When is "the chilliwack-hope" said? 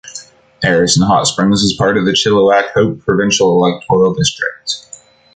2.05-3.01